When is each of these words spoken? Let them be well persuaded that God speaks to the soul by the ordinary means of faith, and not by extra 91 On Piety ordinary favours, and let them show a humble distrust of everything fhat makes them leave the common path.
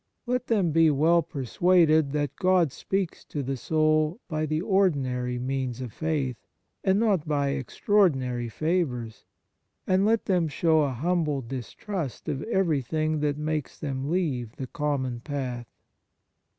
Let 0.25 0.47
them 0.47 0.71
be 0.71 0.89
well 0.89 1.21
persuaded 1.21 2.11
that 2.13 2.35
God 2.35 2.71
speaks 2.71 3.23
to 3.25 3.43
the 3.43 3.55
soul 3.55 4.19
by 4.27 4.47
the 4.47 4.59
ordinary 4.59 5.37
means 5.37 5.79
of 5.79 5.93
faith, 5.93 6.37
and 6.83 6.99
not 6.99 7.27
by 7.27 7.53
extra 7.53 7.93
91 7.93 7.99
On 7.99 7.99
Piety 7.99 8.01
ordinary 8.19 8.49
favours, 8.49 9.25
and 9.85 10.03
let 10.03 10.25
them 10.25 10.47
show 10.47 10.81
a 10.81 10.89
humble 10.89 11.43
distrust 11.43 12.27
of 12.27 12.41
everything 12.45 13.21
fhat 13.21 13.37
makes 13.37 13.77
them 13.79 14.09
leave 14.09 14.55
the 14.55 14.65
common 14.65 15.19
path. 15.19 15.67